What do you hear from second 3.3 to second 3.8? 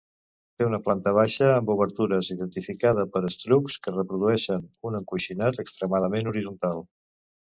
estucs